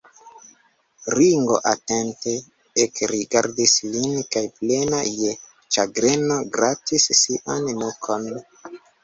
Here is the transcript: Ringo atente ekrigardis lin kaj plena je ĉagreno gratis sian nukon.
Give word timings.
Ringo 1.17 1.59
atente 1.71 2.33
ekrigardis 2.85 3.75
lin 3.91 4.17
kaj 4.37 4.43
plena 4.57 5.03
je 5.19 5.35
ĉagreno 5.77 6.41
gratis 6.57 7.07
sian 7.23 7.71
nukon. 7.85 8.29